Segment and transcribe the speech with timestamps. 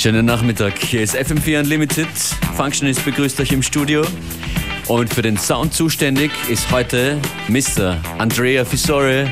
[0.00, 0.78] Schönen Nachmittag.
[0.78, 2.08] Hier ist FM4 Unlimited.
[2.56, 4.02] Functionist begrüßt euch im Studio.
[4.88, 7.98] Und für den Sound zuständig ist heute Mr.
[8.16, 9.30] Andrea Fisore.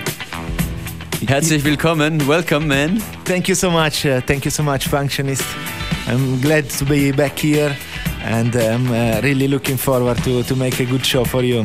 [1.27, 2.29] Herzlich willkommen.
[2.29, 3.03] Welcome, man.
[3.25, 4.05] Thank you so much.
[4.05, 5.43] Uh, thank you so much, Functionist.
[6.07, 7.75] I'm glad to be back here
[8.27, 11.65] and I'm uh, really looking forward to, to make a good show for you.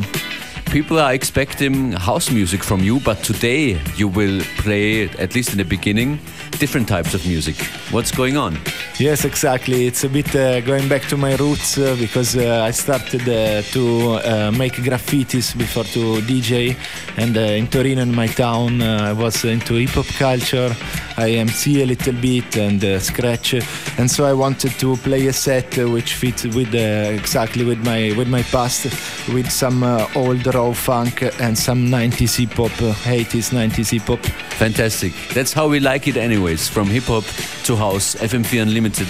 [0.72, 5.58] People are expecting house music from you, but today you will play, at least in
[5.58, 6.18] the beginning,
[6.58, 7.56] different types of music.
[7.90, 8.58] What's going on?
[8.98, 9.86] Yes, exactly.
[9.86, 13.62] It's a bit uh, going back to my roots uh, because uh, I started uh,
[13.72, 16.76] to uh, make graffitis before to DJ,
[17.16, 20.74] and uh, in Torino, in my town, I was into hip hop culture.
[21.16, 23.54] I MC a little bit and uh, scratch,
[23.98, 28.12] and so I wanted to play a set which fits with uh, exactly with my
[28.16, 28.84] with my past,
[29.32, 32.72] with some uh, old raw funk and some 90s hip hop,
[33.04, 34.24] 80s 90s hip hop.
[34.58, 35.12] Fantastic.
[35.34, 37.24] That's how we like it anyways, from hip hop
[37.64, 39.08] to house, FM4 Unlimited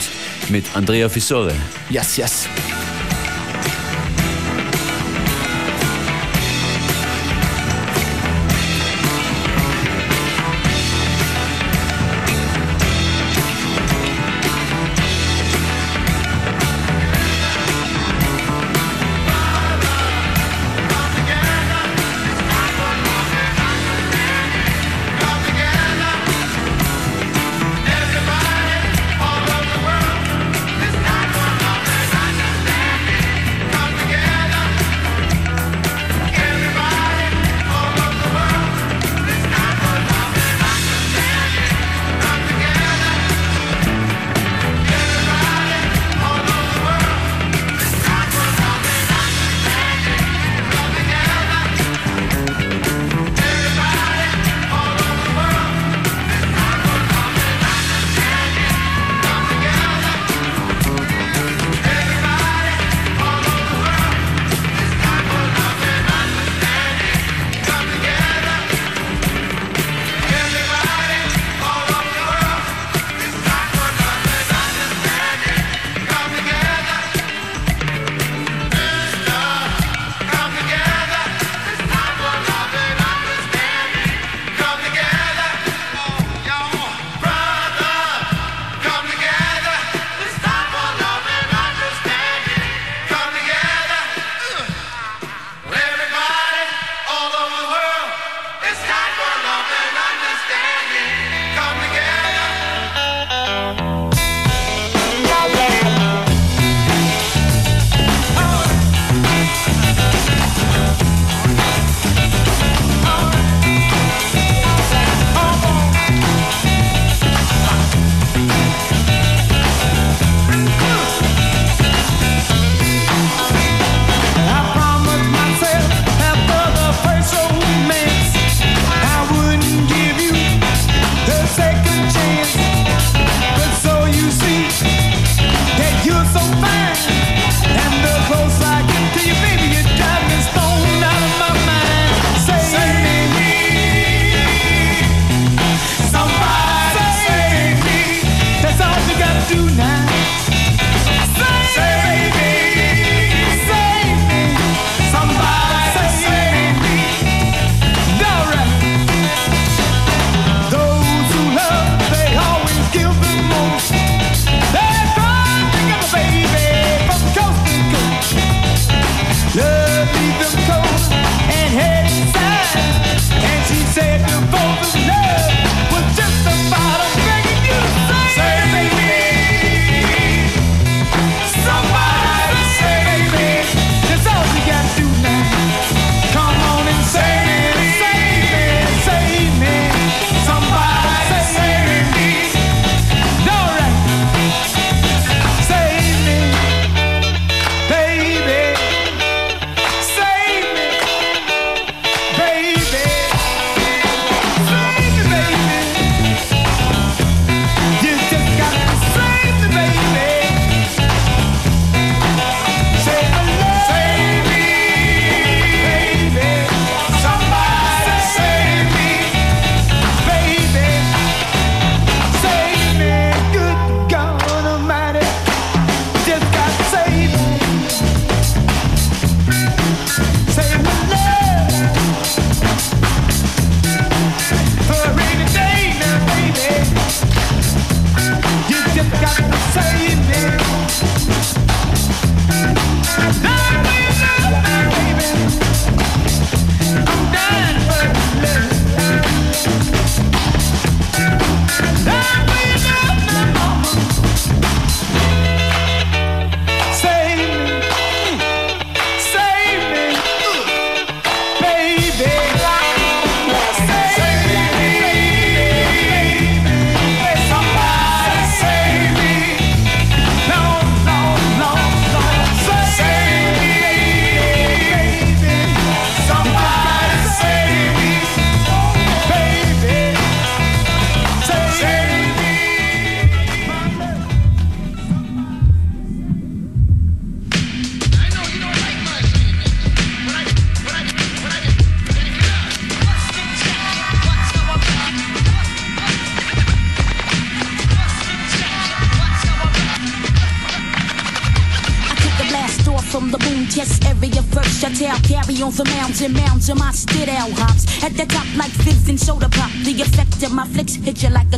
[0.51, 1.55] mit Andrea Fissore.
[1.91, 2.94] Yes, yes.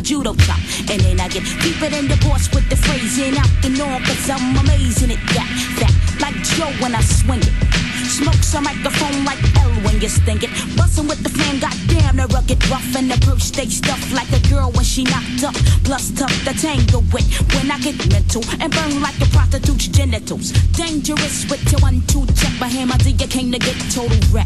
[0.07, 0.63] Judo chop.
[0.89, 4.01] And then I get deeper than the boss with the phrasing out the norm.
[4.07, 5.51] Cause I'm amazing at that.
[5.83, 7.53] That like Joe when I swing it.
[8.07, 10.51] Smokes a microphone like L when you sting it.
[10.79, 12.87] Bustin' with the flame, goddamn, the rugged rough.
[12.95, 15.59] And the perch stay stuffed like a girl when she knocked up.
[15.83, 18.47] Plus tough to tangle with when I get mental.
[18.63, 20.53] And burn like a prostitute's genitals.
[20.79, 22.55] Dangerous with your one, two, check.
[22.61, 24.46] But hammer till you came to get total rap.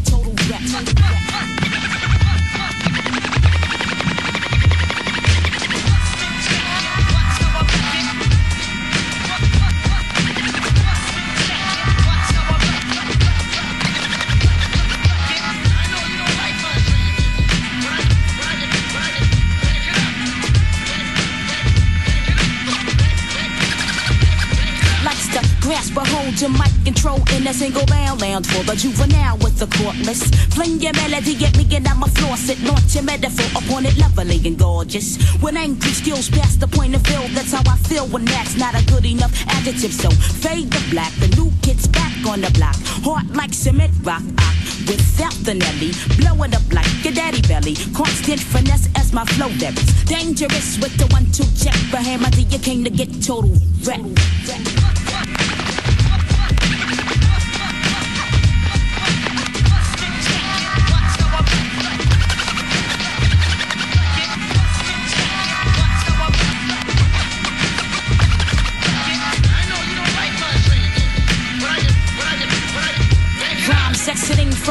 [27.51, 30.23] A single bound lounge for the juvenile with the courtless.
[30.55, 33.97] Fling your melody, get me get out my floor, sit, launch your metaphor upon it,
[33.99, 35.19] lovely and gorgeous.
[35.41, 38.75] When angry skills past the point of view, that's how I feel when that's not
[38.81, 39.93] a good enough adjective.
[39.93, 44.23] So fade the black, the new kid's back on the block, hard like cement rock.
[44.39, 44.55] I,
[44.87, 45.91] without the Nelly,
[46.23, 50.05] blowing up like a daddy belly, constant finesse as my flow varies.
[50.05, 53.51] Dangerous with the one-two check, but hammer till you came to get total
[53.83, 54.90] wreck.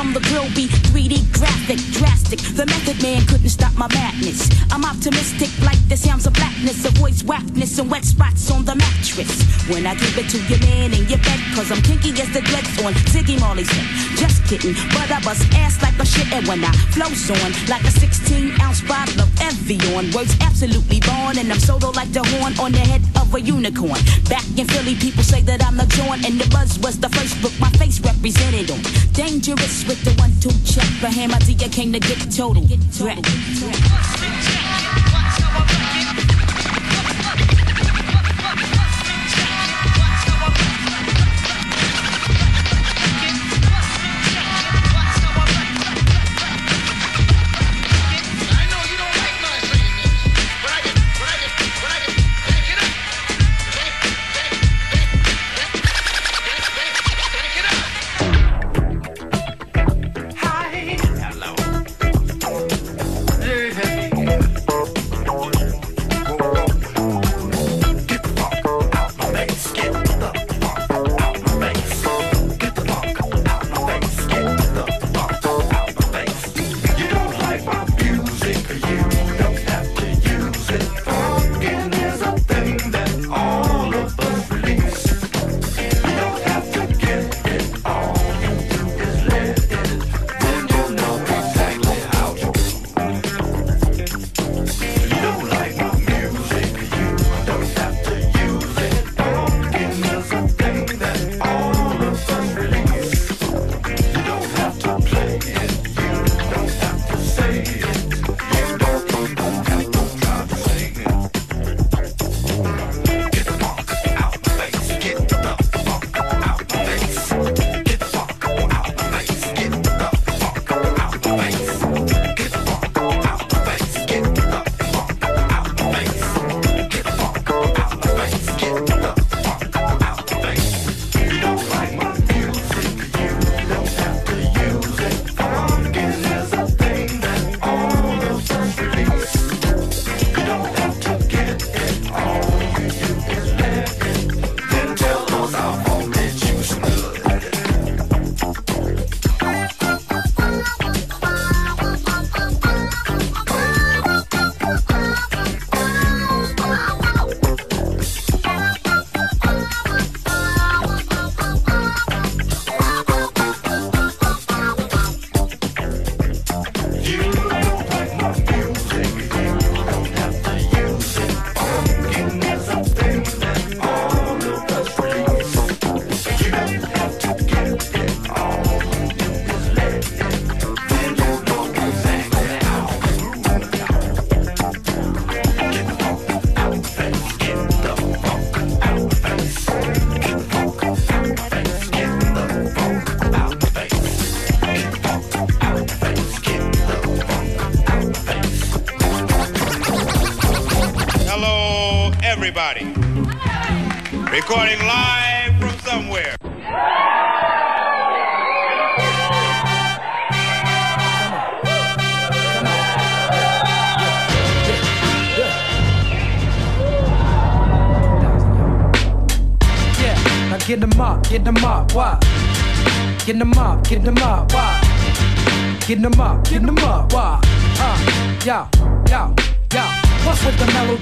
[0.09, 2.39] From the grill be 3D graphic, drastic.
[2.55, 4.49] The method man couldn't stop my madness.
[4.71, 9.43] I'm optimistic like the sounds of blackness, avoids whackness and wet spots on the mattress.
[9.69, 12.41] When I give it to your man in your bed, cause I'm kinky as the
[12.41, 14.17] dreads on Ziggy Marley's head.
[14.17, 17.83] Just kidding, but I bust ass like a shit and when I flows on like
[17.83, 20.11] a 16 ounce bottle of Evian.
[20.11, 24.01] Words absolutely born and I'm solo like the horn on the head of a unicorn.
[24.29, 27.41] Back in Philly, people say that I'm the joint and the buzz was the first
[27.41, 28.81] book my face represented on.
[29.13, 32.63] Dangerous with the one two check, but hammer till you came to get the total.
[33.03, 33.19] Wreck.
[33.19, 34.18] I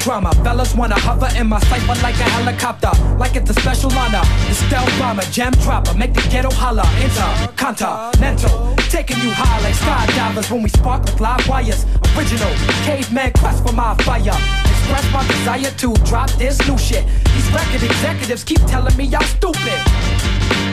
[0.07, 0.31] melodrama?
[0.43, 4.21] Fellas wanna hover in my cipher like a helicopter, like it's a special honor.
[4.47, 6.85] The stealth bomber, jam dropper, make the ghetto holler.
[7.01, 11.85] Intercontinental, taking you high like skydivers when we spark with live wires.
[12.15, 12.53] Original
[12.85, 14.37] caveman quest for my fire.
[14.65, 17.05] Express my desire to drop this new shit.
[17.33, 19.79] These record executives keep telling me y'all stupid.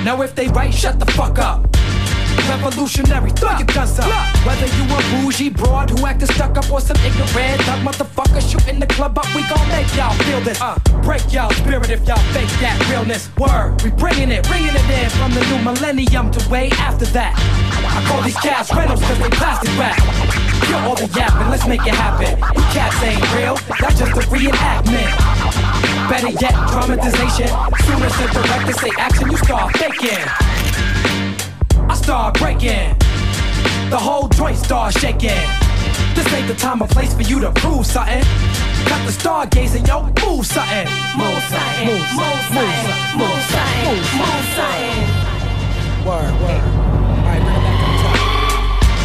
[0.05, 1.74] Now if they right, shut the fuck up.
[2.49, 4.09] Revolutionary, throw your guns up.
[4.47, 8.79] Whether you a bougie broad who acted stuck up or some ignorant thug motherfucker shooting
[8.79, 10.61] the club up, we gon' make y'all feel this.
[10.61, 13.29] Uh, break y'all spirit if y'all fake that realness.
[13.37, 17.35] Word, we bringing it, bringing it in from the new millennium to way after that.
[17.95, 19.99] I call these cats rentals cause they plastic wrap.
[20.67, 22.39] Kill all the yapping, let's make it happen.
[22.39, 25.11] You cats ain't real, y'all just a reenactment.
[26.09, 27.49] Better yet, dramatization.
[27.85, 31.34] Soon as director say action, you start faking.
[32.05, 32.93] Start breaking.
[33.89, 35.41] The whole joint start shaking.
[36.15, 38.23] This ain't the time or place for you to prove something.
[38.85, 40.85] Got the stargazing, yo, move something.
[41.17, 42.05] Move something, move
[42.53, 45.01] something, move something, move something.
[46.05, 46.61] Word, word.
[47.25, 48.21] Alright, bring it back to the top.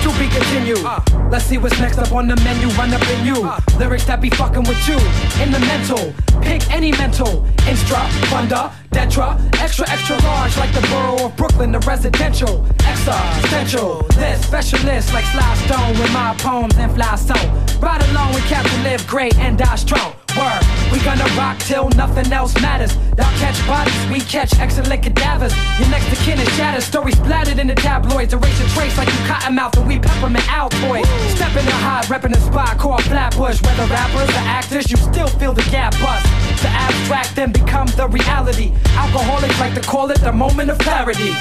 [0.04, 0.84] To be continued.
[0.84, 2.68] Uh, Let's see what's next up on the menu.
[2.70, 3.52] Run up in you.
[3.78, 4.98] Lyrics that be fucking with you.
[5.44, 6.14] In the mental.
[6.42, 7.46] Pick any mental.
[7.70, 9.38] Instra, funda, detra.
[9.62, 12.66] Extra, extra large like the borough of Brooklyn, the residential.
[12.80, 14.02] Extra, Existential.
[14.18, 17.80] This specialist like Sly Stone with my poems and fly stone.
[17.80, 20.19] Ride along with Captain Live Great and die strong.
[20.38, 22.96] Word, we gonna rock till nothing else matters.
[23.18, 25.54] Y'all catch bodies, we catch excellent cadavers.
[25.80, 28.34] Your next to kin is shattered, stories splattered in the tabloids.
[28.34, 31.06] Erase a trace like you cottonmouth and we peppermint Altoid.
[31.36, 33.62] Stepping the high, repping the spot called Flatbush.
[33.62, 36.26] Whether rappers or actors, you still feel the gap bust.
[36.62, 38.74] The abstract then become the reality.
[38.96, 41.34] Alcoholics like to call it the moment of clarity.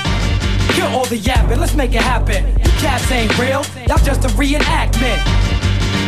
[0.72, 2.46] Kill all the yapping, let's make it happen.
[2.58, 5.18] You cats ain't real, y'all just a reenactment.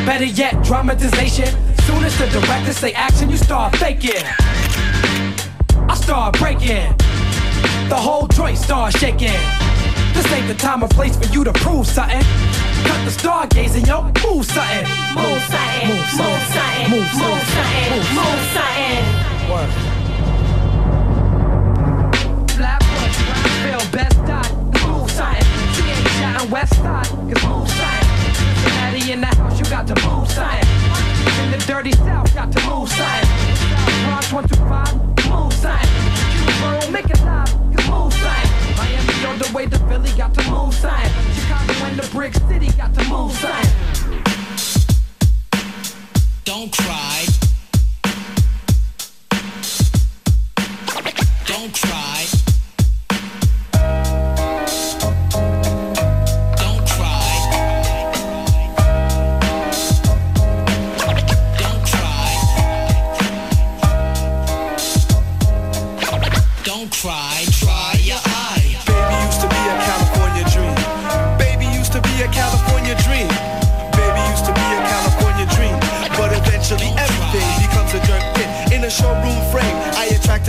[0.06, 1.69] Better yet, dramatization.
[1.86, 4.24] Soon as the director say action, you start faking.
[5.88, 6.94] I start breaking.
[7.88, 9.40] The whole joint start shaking.
[10.14, 12.22] This ain't the time or place for you to prove something.
[12.84, 14.86] Cut the stargazing, yo, move something.
[15.14, 18.00] Move something, move something, move something, move something.
[18.14, 19.02] Move something.
[19.50, 19.70] Word.
[22.56, 23.18] Flatbush,
[23.62, 24.46] Brownsville, Bed-Stuy,
[24.86, 25.46] move something.
[25.74, 27.99] CH and West Side, cause move something.
[29.10, 30.68] In the house, you got to move something.
[31.42, 33.28] In the dirty South, got to move something.
[34.06, 34.94] Bronx 125,
[35.28, 35.90] move something.
[36.60, 38.76] Borough, make it live, cause move something.
[38.76, 41.10] Miami on the way to Philly, got to move something.
[41.34, 44.22] Chicago and the Brick City, got to move something.
[46.44, 47.26] Don't cry.
[51.46, 52.39] Don't cry.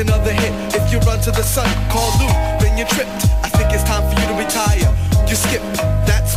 [0.01, 0.51] Another hit.
[0.75, 2.27] If you run to the sun, call Lou,
[2.59, 3.09] then you're tripped.
[3.43, 5.27] I think it's time for you to retire.
[5.29, 5.90] You skip.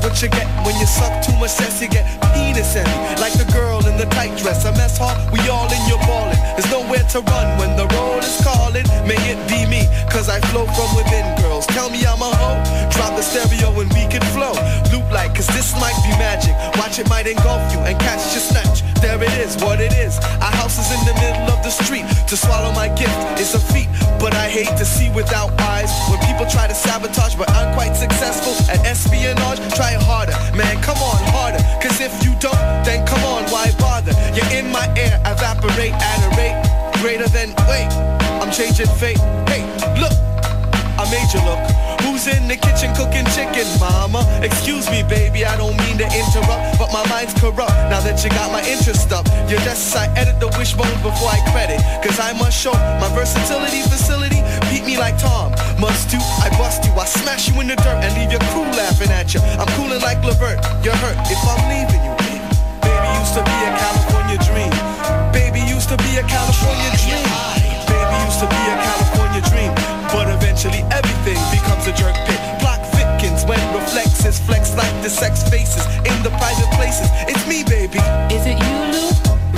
[0.05, 1.81] What you get when you suck too much cess.
[1.81, 2.05] You get
[2.37, 2.93] penis envy,
[3.25, 4.69] like the girl in the tight dress.
[4.69, 6.37] A mess hall, we all in your ballin'.
[6.61, 8.85] There's nowhere to run when the road is calling.
[9.09, 11.25] May it be me, cause I flow from within.
[11.41, 12.61] Girls tell me I'm a hoe.
[12.93, 14.53] Drop the stereo and we can flow.
[14.93, 16.53] Loop like, cause this might be magic.
[16.77, 18.85] Watch it might engulf you and catch your snatch.
[19.01, 20.21] There it is, what it is.
[20.45, 22.05] Our house is in the middle of the street.
[22.29, 23.84] To swallow my gift is a feat,
[24.25, 25.93] but I hate to see without eyes.
[26.09, 29.61] When people try to sabotage, but I'm quite successful at espionage.
[29.77, 31.61] Try harder, man, come on, harder.
[31.85, 34.17] Cause if you don't, then come on, why bother?
[34.33, 36.57] You're in my air, evaporate at a rate
[37.05, 37.85] greater than, wait,
[38.41, 39.21] I'm changing fate.
[39.45, 39.61] Hey,
[40.01, 40.17] look,
[41.15, 41.63] You look.
[42.03, 44.27] Who's in the kitchen cooking chicken, mama?
[44.43, 47.71] Excuse me, baby, I don't mean to interrupt, but my mind's corrupt.
[47.87, 51.39] Now that you got my interest up, your desks I edit the wishbone before I
[51.55, 51.79] credit.
[52.03, 54.43] Cause I must show my versatility facility.
[54.75, 55.55] Beat me like Tom.
[55.79, 58.67] Must do, I bust you, I smash you in the dirt and leave your crew
[58.75, 59.41] laughing at you.
[59.55, 60.59] I'm cooling like Levert.
[60.83, 62.15] You're hurt if I'm leaving you.
[62.83, 64.75] Baby used to be a California dream.
[65.31, 67.23] Baby used to be a California dream.
[67.87, 69.75] Baby used to be a California California dream.
[70.13, 72.41] But eventually everything becomes a jerk pit.
[72.61, 77.09] Block Vitkins when reflexes flex like the sex faces in the private places.
[77.27, 77.99] It's me, baby.
[78.31, 79.11] Is it you, Lou?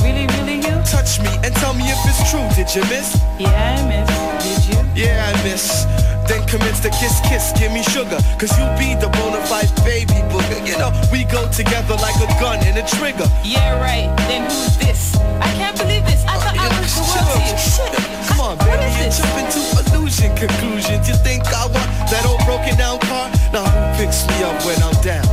[0.02, 0.74] Really, really you?
[0.84, 2.46] Touch me and tell me if it's true.
[2.56, 3.20] Did you miss?
[3.38, 4.08] Yeah, I miss.
[4.44, 4.78] Did you?
[4.94, 5.84] Yeah, I miss.
[6.26, 8.18] Then commence the kiss, kiss, give me sugar.
[8.38, 10.58] Cause you be the bona fide baby booger.
[10.66, 13.28] You know, we go together like a gun and a trigger.
[13.44, 14.10] Yeah, right.
[14.26, 15.16] Then who's this?
[15.40, 16.24] I can't believe this.
[16.24, 16.45] I
[16.86, 17.58] thought I was the world to you.
[17.58, 18.06] Shit.
[18.28, 19.18] Come on, baby, you this?
[19.18, 21.08] jump into illusion conclusions.
[21.08, 23.30] You think I want that old broken down car?
[23.52, 25.26] Now who picks me up when I'm down?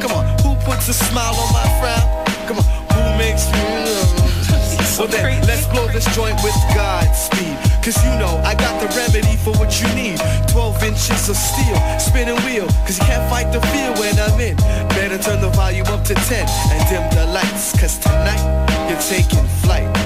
[0.00, 2.06] Come on, who puts a smile on my frown?
[2.46, 3.60] Come on, who makes me
[4.96, 7.56] So then, let's blow this joint with Godspeed.
[7.84, 10.18] Cause you know, I got the remedy for what you need.
[10.48, 12.66] 12 inches of steel, spinning wheel.
[12.82, 14.56] Cause you can't fight the feel when I'm in.
[14.96, 17.78] Better turn the volume up to 10 and dim the lights.
[17.78, 18.42] Cause tonight,
[18.88, 20.05] you're taking flight.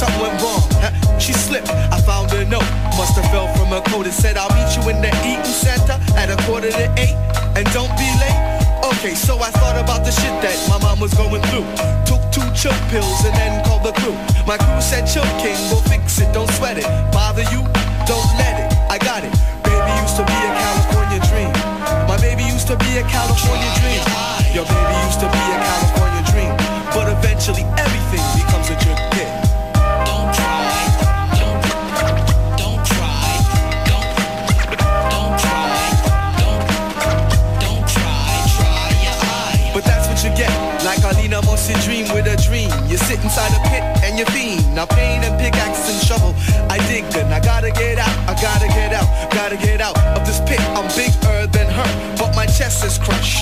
[0.00, 0.64] Something went wrong.
[1.20, 1.68] She slipped.
[1.68, 2.64] I found a note.
[2.96, 4.06] Must have fell from her coat.
[4.06, 7.16] It said, I'll meet you in the eating center at a quarter to eight.
[7.52, 8.40] And don't be late.
[8.96, 11.68] Okay, so I thought about the shit that my mom was going through.
[12.08, 14.16] Took two chill pills and then called the crew.
[14.48, 16.32] My crew said, Chill King, we'll fix it.
[16.32, 16.88] Don't sweat it.
[17.12, 17.60] Bother you?
[18.08, 18.68] Don't let it.
[18.88, 19.32] I got it.
[19.60, 21.52] Baby used to be a California dream.
[22.08, 24.00] My baby used to be a California dream.
[24.56, 24.89] Your baby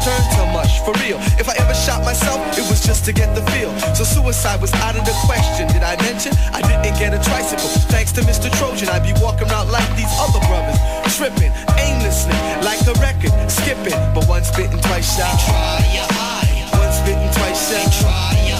[0.08, 0.38] to.
[0.88, 1.18] For real.
[1.36, 3.68] If I ever shot myself, it was just to get the feel.
[3.94, 5.68] So suicide was out of the question.
[5.68, 7.68] Did I mention I didn't get a tricycle?
[7.92, 8.48] Thanks to Mr.
[8.56, 10.80] Trojan, I'd be walking around like these other brothers.
[11.16, 12.32] Tripping aimlessly
[12.64, 13.36] like a record.
[13.50, 13.98] Skipping.
[14.14, 15.28] But once bitten, twice shy.
[15.44, 16.70] Try your eye.
[16.72, 18.00] Once bitten, twice shy.
[18.00, 18.57] Try your.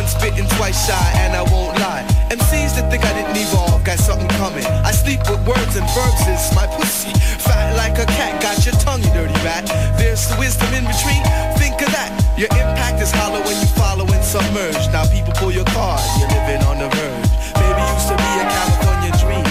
[0.00, 2.00] Once bitten, twice shy, and I won't lie.
[2.32, 4.64] MCs that think I didn't evolve got something coming.
[4.80, 7.12] I sleep with words and verbs is my pussy.
[7.36, 9.68] Fat like a cat, got your tongue, you dirty rat.
[10.00, 11.20] There's the wisdom in retreat.
[11.60, 12.16] Think of that.
[12.40, 14.88] Your impact is hollow when you follow and submerge.
[14.88, 17.28] Now people pull your card, you're living on the verge.
[17.60, 19.48] Baby used to be a California dream.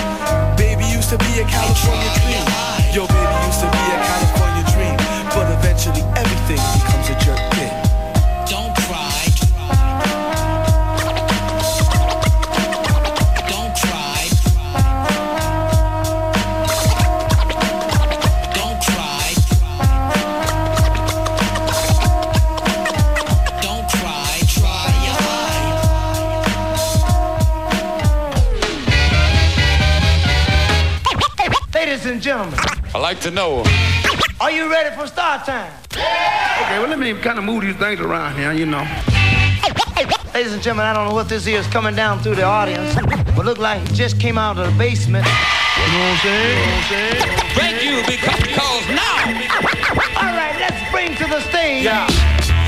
[0.57, 2.41] Baby used to be a California dream.
[2.89, 4.97] Yo, baby used to be a California dream.
[5.29, 7.88] But eventually everything becomes a jerk pit.
[33.09, 33.63] Like to know.
[34.39, 35.73] are you ready for start time?
[35.93, 38.85] Okay, well, let me kind of move these things around here, you know.
[40.35, 42.93] Ladies and gentlemen, I don't know what this is coming down through the audience,
[43.35, 45.25] but look like it just came out of the basement.
[45.25, 46.53] You know what I'm saying?
[46.53, 47.17] You know what I'm saying?
[47.57, 49.17] Thank you because now.
[50.21, 51.85] All right, let's bring to the stage.
[51.85, 52.05] Yeah,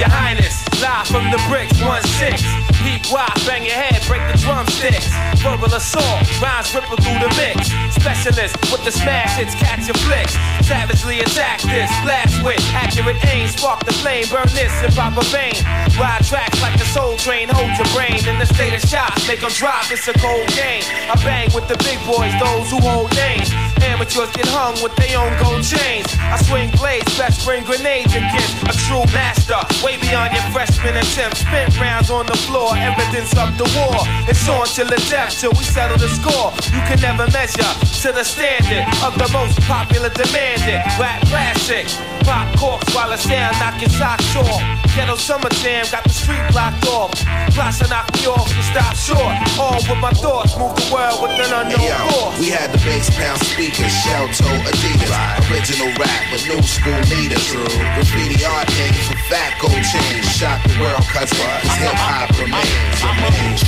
[0.02, 2.42] Your Highness, live from the bricks, 1-6.
[2.82, 5.01] Peak wide, bang your head, break the drumsticks.
[5.42, 7.74] Verbal assault, rhymes ripple through the mix.
[7.98, 10.38] Specialist with the smash hits, catch your flicks.
[10.62, 13.48] Savagely attack this, blast with accurate aim.
[13.48, 15.58] Spark the flame, burn this and in proper vein.
[15.98, 19.18] Ride tracks like the soul train, hold your brain in the state of shock.
[19.28, 20.84] Make 'em drop, it's a cold game.
[21.10, 23.50] I bang with the big boys, those who hold names.
[23.82, 26.08] Amateurs get hung with their own gold chains.
[26.22, 29.58] I swing blades, best bring grenades against a true master.
[29.84, 31.38] Way beyond your freshman attempt.
[31.38, 34.06] Spin rounds on the floor, evidence of the war.
[34.30, 36.52] It's on till the death, till we settle the score.
[36.74, 37.72] You can never measure
[38.04, 41.88] to the standard of the most popular demanded rap classic.
[42.26, 44.62] Pop corks while the sound knocking socks off.
[44.96, 47.12] Ghetto summer jam got the street blocked off.
[47.56, 49.36] Plots to knock me off to stop short.
[49.58, 52.40] All with my thoughts, move the world with an unknown Yo, force.
[52.40, 57.48] we had the bass pound speakers, shell toe Adidas, original rap with new school leaders.
[57.96, 63.61] Graffiti art niggas with fat gold chains, shock the world cause hip hop remains.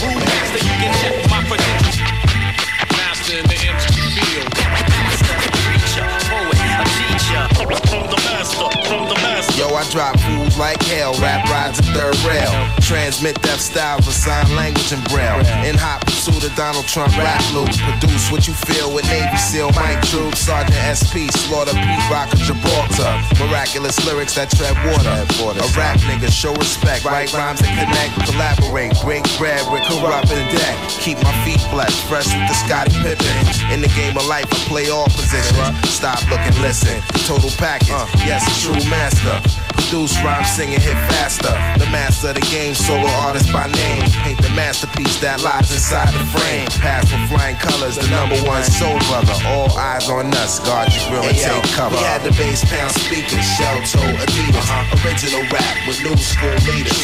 [10.63, 11.13] Like hell.
[11.19, 12.83] Rap rides a third rail.
[12.94, 15.42] Transmit deaf style for sign language and braille.
[15.66, 17.74] In hot pursuit of Donald Trump rap loop.
[17.90, 21.90] Produce what you feel with Navy SEAL Mike Troop, Sergeant SP, Slaughter P.
[22.14, 23.18] Rocker Gibraltar.
[23.42, 25.10] Miraculous lyrics that tread water.
[25.10, 27.04] A rap nigga, show respect.
[27.04, 30.78] Write rhymes that connect, collaborate, break bread with corrupt and deck.
[31.02, 33.74] Keep my feet blessed, fresh with the Scottie Pippen.
[33.74, 35.66] In the game of life, I play all positions.
[35.90, 37.02] Stop, look, and listen.
[37.26, 39.42] Total package, yes, a true master.
[39.74, 41.54] Produce rhyme, singing, hit faster.
[41.82, 44.04] The master of the game, solo artist by name.
[44.28, 46.67] Paint the masterpiece that lies inside the frame.
[46.84, 49.32] Pass with flying colors, the number one soul brother.
[49.48, 51.96] All eyes on us, guard your grill and take cover.
[51.96, 54.67] We had the bass pound speakers, shell toe Adidas.
[55.00, 57.00] Original rap with new school leaders.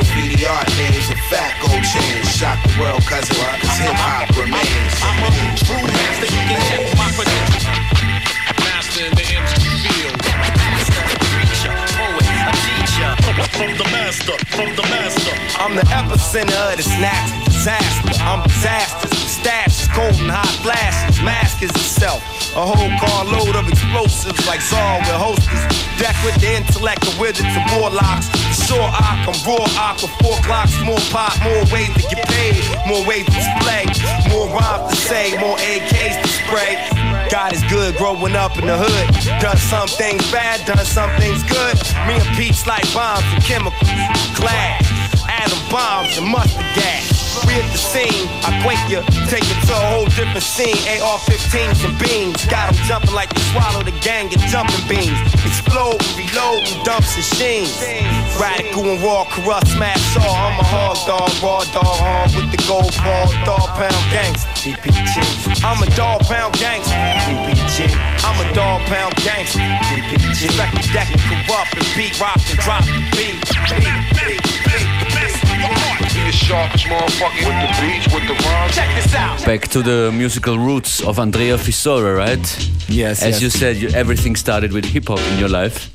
[0.00, 2.24] Graffiti art names and fat gold chains.
[2.32, 4.92] Shock the world, cause, it- cause hip hop remains.
[5.04, 7.64] I'm a true master, you can check my credentials.
[8.64, 9.67] Master in the MC
[13.38, 15.30] From the master, from the master.
[15.62, 18.18] I'm the epicenter of the snaps, disaster.
[18.22, 22.22] I'm disasters, stashes, golden hot flashes, mask is itself.
[22.56, 25.62] A whole carload of explosives like Saul with hostess.
[26.02, 28.26] Deck with the intellect of wizards and warlocks.
[28.66, 32.58] Sure arc, I'm raw arc with four clocks, more pop, more ways to get paid,
[32.90, 33.86] more ways to display,
[34.34, 36.74] more rhymes to say, more AKs to spray.
[37.30, 39.40] God is good growing up in the hood.
[39.40, 41.76] Done some things bad, done some things good.
[42.06, 43.88] Me and Pete's like bombs and chemicals,
[44.34, 44.82] glass,
[45.28, 47.17] atom bombs and mustard gas.
[47.38, 50.74] At the scene, I quake you, take it to a whole different scene.
[50.98, 55.18] AR-15s and beams, got 'em jumping like they swallowed a gang of jumping beans.
[55.46, 57.78] Explode, reload, and dumps and sheens.
[58.38, 60.34] Radical and raw, corrupt, smash all.
[60.34, 64.46] I'm a hard dog, raw dog, hard with the gold ball, dog pound gangs.
[64.62, 65.62] DPG.
[65.64, 66.94] I'm a dog pound gangster.
[67.26, 67.90] DPG.
[68.26, 69.58] I'm a dog pound gangster.
[69.90, 70.50] DPG.
[70.74, 73.38] The deck corrupt and beat, rock and drop the beat.
[73.78, 74.97] Beat, beat, beat,
[79.46, 82.38] Back to the musical roots of Andrea Fisore, right?
[82.86, 83.42] Yes, As yes.
[83.42, 85.88] you said, you, everything started with hip hop in your life.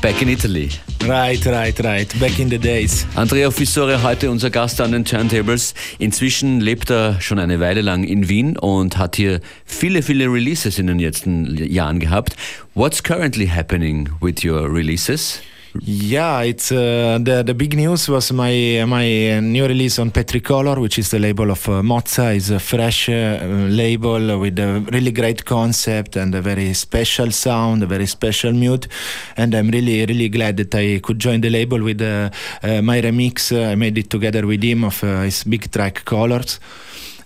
[0.00, 0.70] Back in Italy.
[1.04, 2.20] Right, right, right.
[2.20, 3.04] Back in the days.
[3.16, 5.74] Andrea Fisore, heute unser Gast an den Turntables.
[5.98, 10.78] Inzwischen lebt er schon eine Weile lang in Wien und hat hier viele, viele Releases
[10.78, 12.36] in den letzten Jahren gehabt.
[12.74, 15.40] What's currently happening with your releases?
[15.78, 20.98] Yeah, it's uh, the the big news was my my new release on Petricolor, which
[20.98, 22.34] is the label of uh, Mozza.
[22.34, 27.84] is a fresh uh, label with a really great concept and a very special sound,
[27.84, 28.88] a very special mood.
[29.36, 32.30] And I'm really really glad that I could join the label with uh,
[32.64, 33.52] uh, my remix.
[33.52, 36.58] I made it together with him of uh, his big track Colors.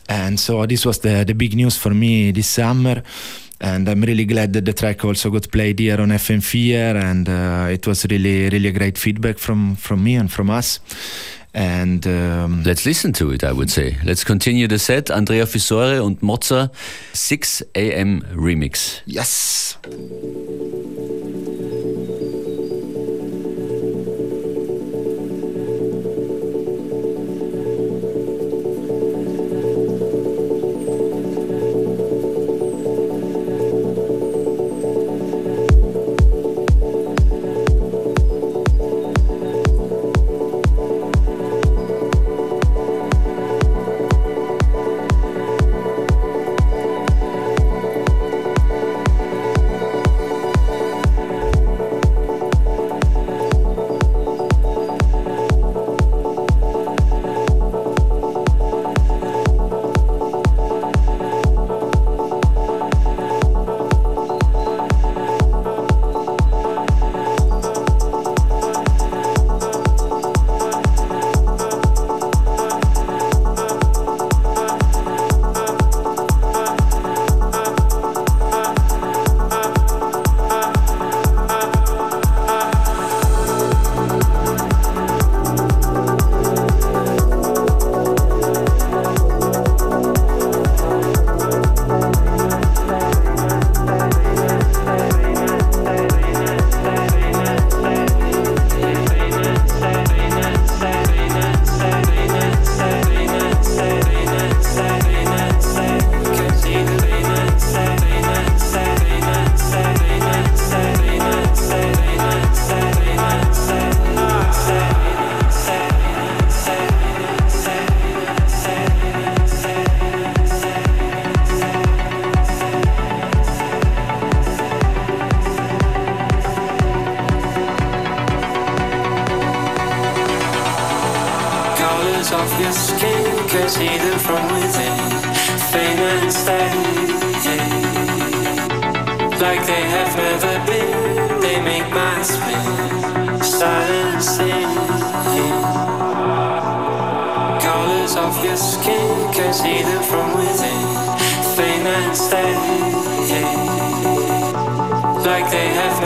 [0.07, 3.03] And so this was the, the big news for me this summer.
[3.65, 7.73] And I'm really glad that the track also got played here on FM4, and uh,
[7.73, 10.81] it was really, really great feedback from from me and from us.
[11.55, 13.97] And um, Let's listen to it, I would say.
[14.05, 15.11] Let's continue the set.
[15.11, 16.69] Andrea Fissore and Mozza
[17.15, 19.01] 6 AM Remix.
[19.07, 19.79] yes,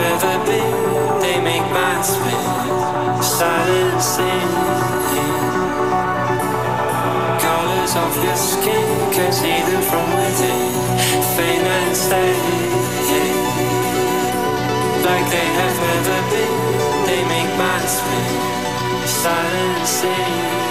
[0.01, 3.17] never been, they make my spin.
[3.21, 4.29] Silencing.
[4.37, 5.08] Colors
[7.89, 10.71] Colors of your skin, can see them from within.
[11.35, 12.33] Fame and stay.
[15.05, 19.07] Like they have never been, they make my spin.
[19.07, 20.29] Silencing.
[20.49, 20.68] Colors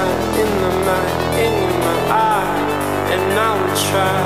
[0.00, 2.58] mind, in the mind, in my eye.
[3.14, 4.20] And I won't try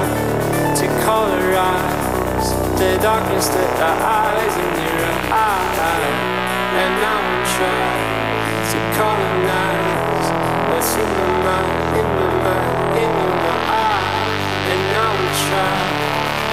[0.78, 5.62] to colorize the darkness that lies in your eye.
[6.82, 7.87] And I won't try
[8.70, 10.28] to colonize
[10.68, 13.12] what's in the mind, in the mind, in
[13.44, 14.26] my eye.
[14.72, 15.74] And I won't try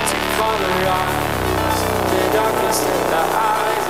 [0.09, 1.79] to colorize
[2.11, 2.79] the darkness
[3.11, 3.80] that lies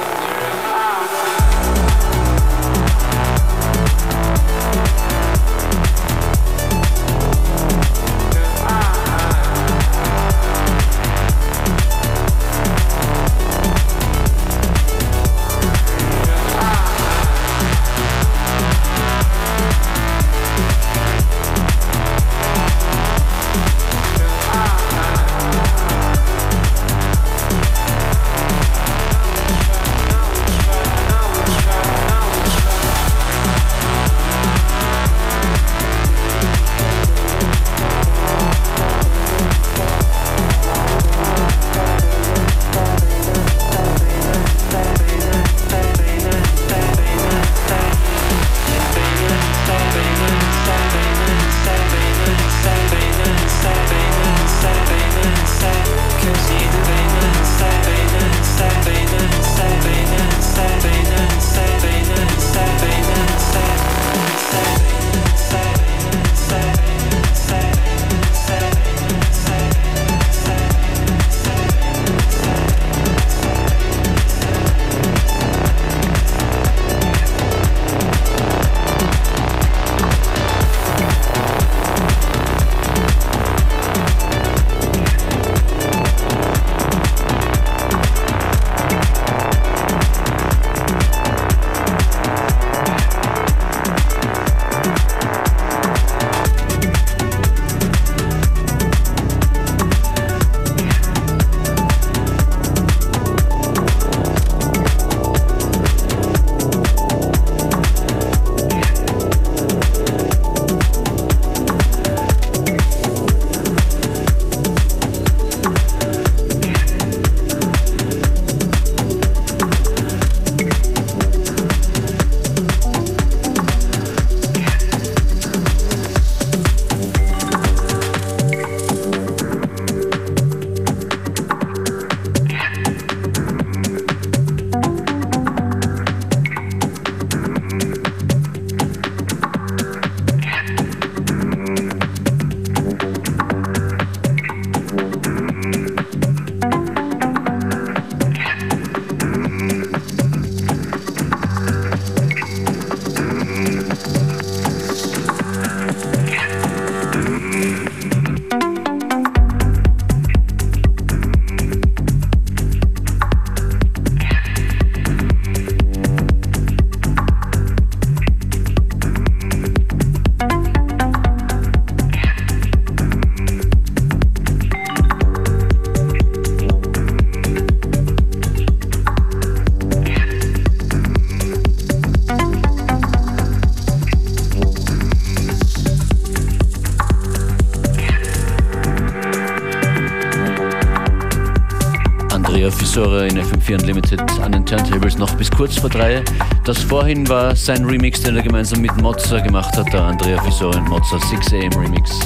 [192.62, 196.24] Andrea Fisore in FM4 Unlimited an den Turntables noch bis kurz vor drei.
[196.64, 200.78] Das vorhin war sein Remix, den er gemeinsam mit Mozza gemacht hat, der Andrea Fisore
[200.78, 202.20] und Mozza 6am Remix.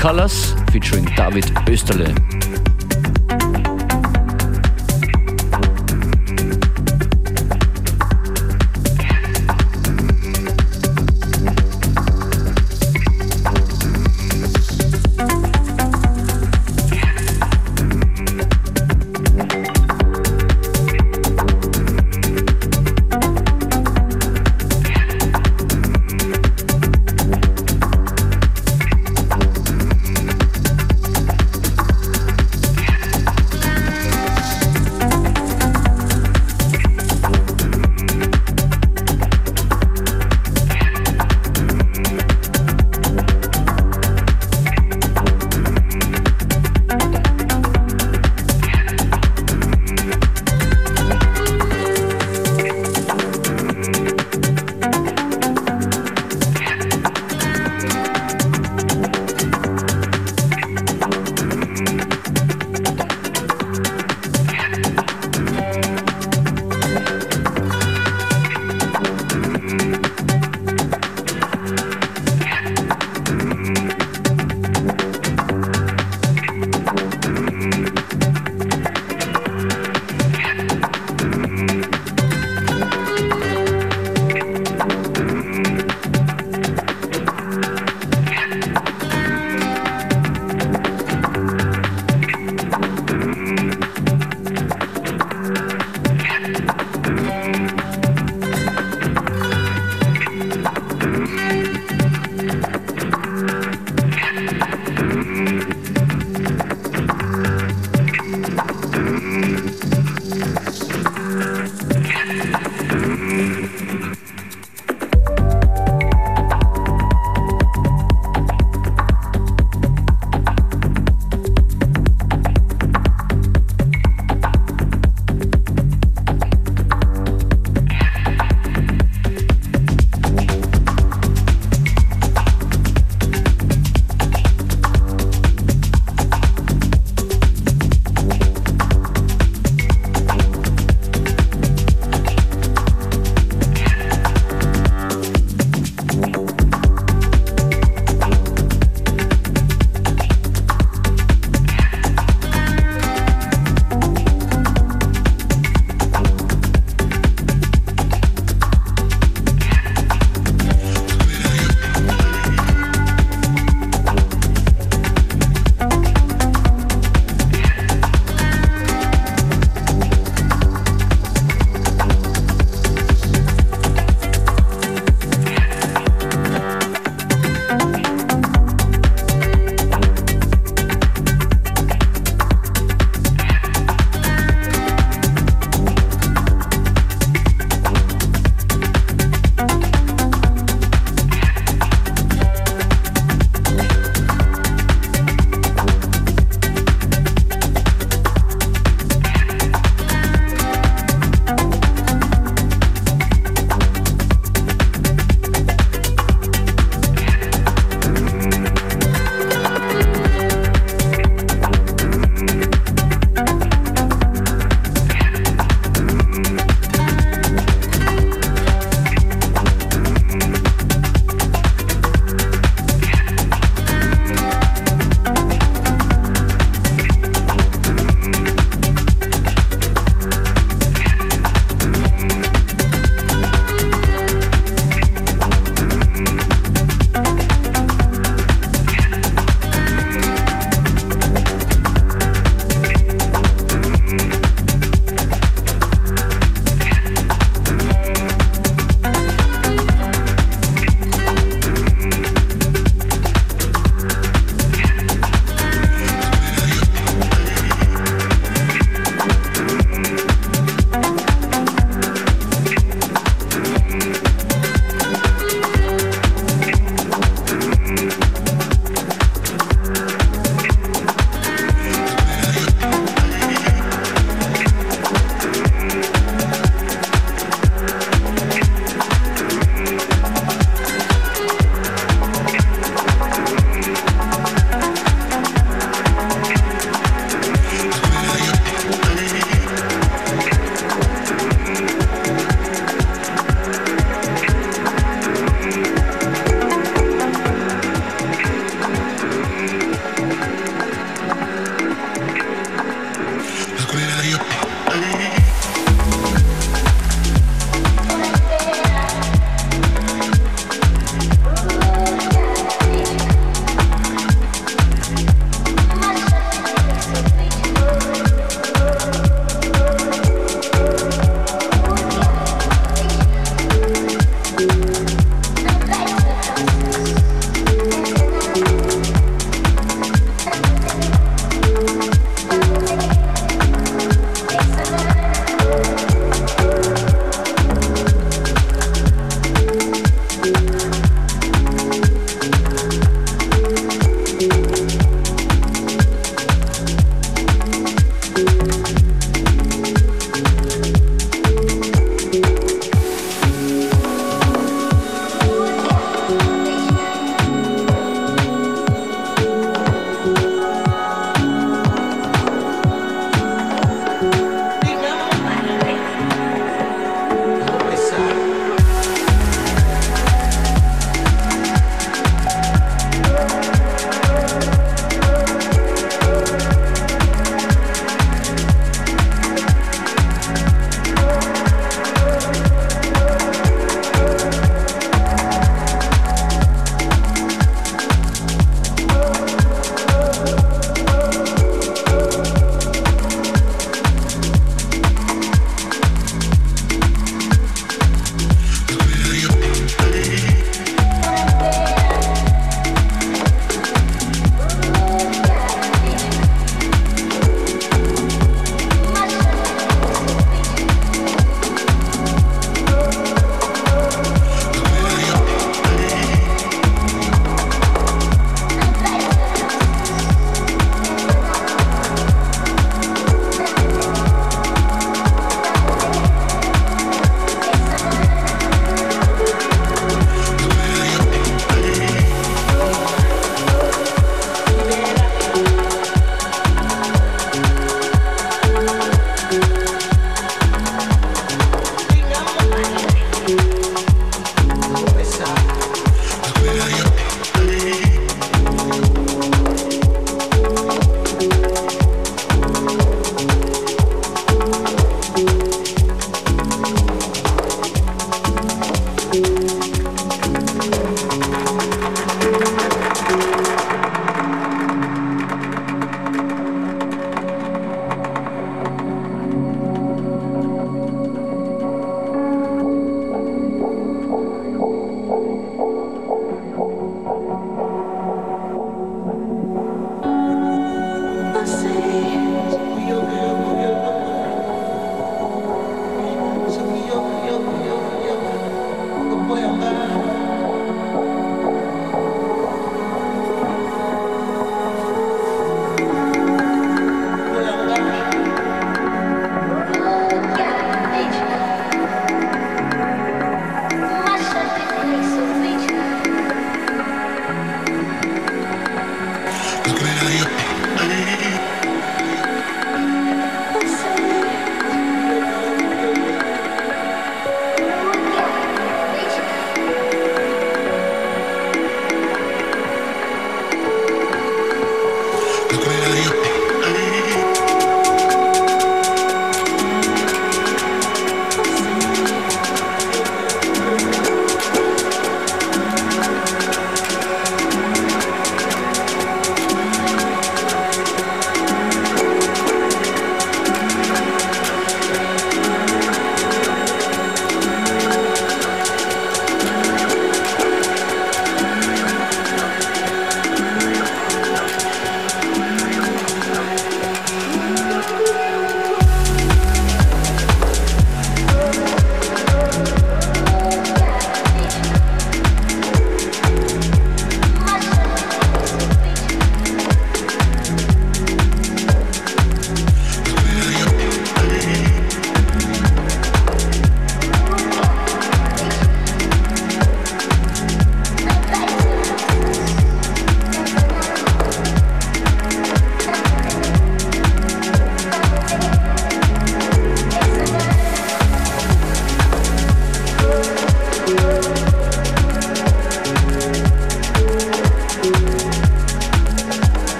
[0.00, 2.14] Colors featuring David Österle.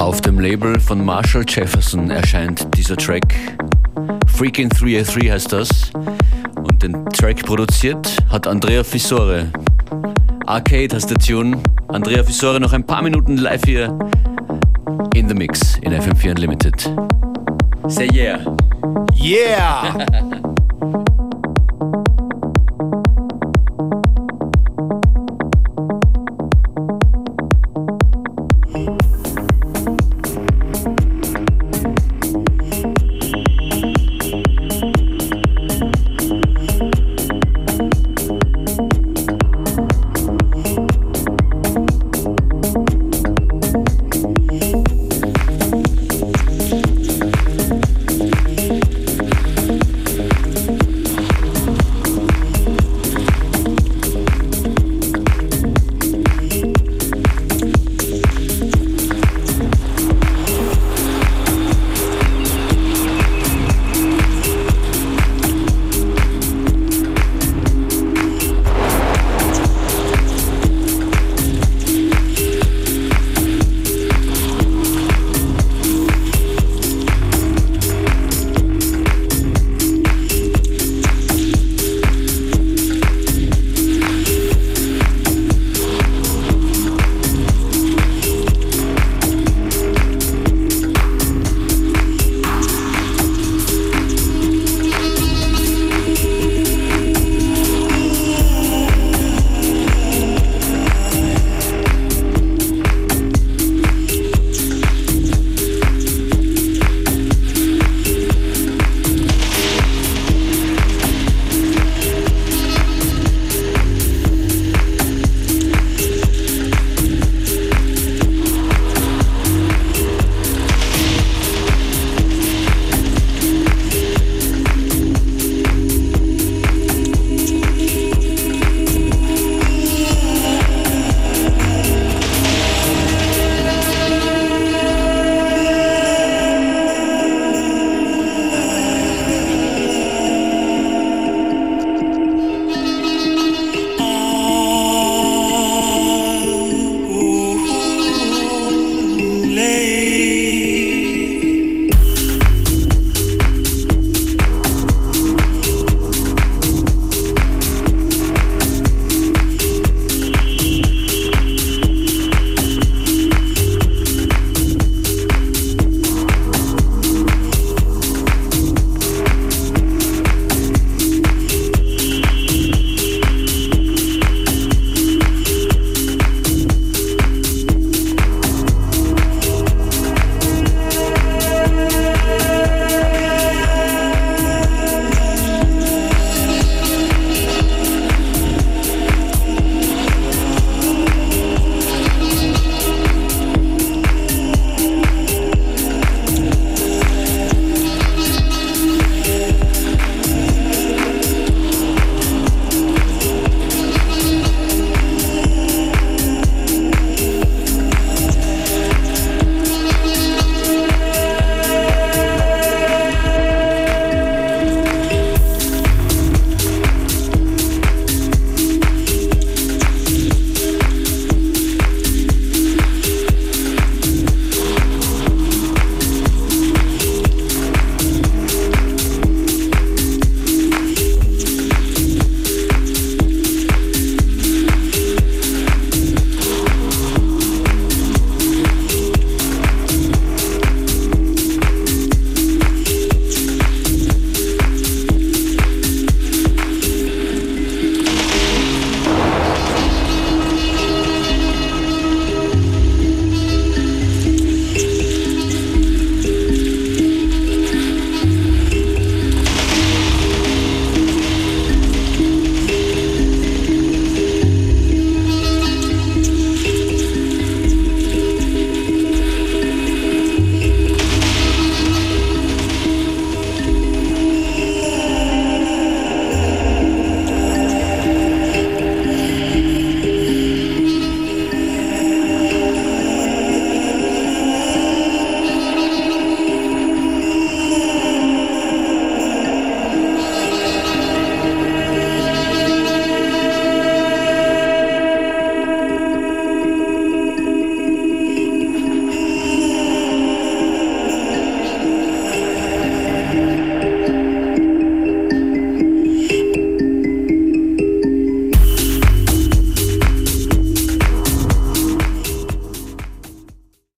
[0.00, 3.36] Auf dem Label von Marshall Jefferson erscheint dieser Track.
[4.26, 5.90] Freaking 303 heißt das.
[6.56, 9.48] Und den Track produziert hat Andrea Fissore.
[10.46, 11.58] Arcade heißt der Tune.
[11.88, 13.96] Andrea Fissore noch ein paar Minuten live hier
[15.14, 16.90] in the Mix in FM4 Unlimited.
[17.88, 18.40] Say yeah.
[19.14, 20.39] Yeah!